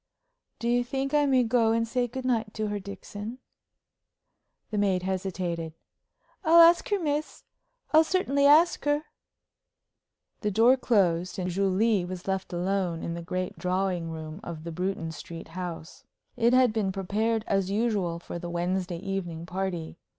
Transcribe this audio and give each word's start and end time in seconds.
"Do 0.57 0.67
you 0.67 0.83
think 0.83 1.13
I 1.13 1.27
may 1.27 1.43
go 1.43 1.71
and 1.71 1.87
say 1.87 2.07
good 2.07 2.25
night 2.25 2.55
to 2.55 2.69
her, 2.69 2.79
Dixon?" 2.79 3.37
The 4.71 4.79
maid 4.79 5.03
hesitated. 5.03 5.75
"I'll 6.43 6.59
ask 6.59 6.89
her, 6.89 6.99
miss 6.99 7.43
I'll 7.93 8.03
certainly 8.03 8.47
ask 8.47 8.83
her." 8.85 9.03
The 10.39 10.49
door 10.49 10.75
closed, 10.75 11.37
and 11.37 11.51
Julie 11.51 12.03
was 12.03 12.27
left 12.27 12.51
alone 12.51 13.03
in 13.03 13.13
the 13.13 13.21
great 13.21 13.59
drawing 13.59 14.09
room 14.09 14.39
of 14.43 14.63
the 14.63 14.71
Bruton 14.71 15.11
Street 15.11 15.49
house. 15.49 16.03
It 16.35 16.51
had 16.53 16.73
been 16.73 16.91
prepared 16.91 17.43
as 17.45 17.69
usual 17.69 18.17
for 18.17 18.39
the 18.39 18.49
Wednesday 18.49 18.97
evening 18.97 19.45
party. 19.45 19.99